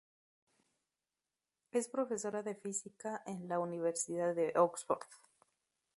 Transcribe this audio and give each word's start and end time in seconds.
Es 1.71 1.87
profesora 1.87 2.41
de 2.41 2.55
física 2.55 3.21
en 3.27 3.47
la 3.47 3.59
Universidad 3.59 4.33
de 4.33 4.51
Oxford. 4.55 5.05